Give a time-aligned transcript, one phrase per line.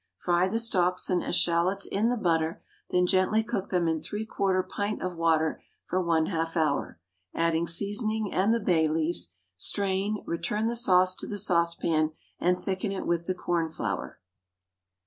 [0.17, 4.99] Fry the stalks and eschalots in the butter, then gently cook them in 3/4 pint
[4.99, 6.99] of water for 1/2 hour,
[7.35, 12.91] adding seasoning and the bay leaves; strain, return the sauce to the saucepan, and thicken
[12.91, 14.19] it with the cornflour.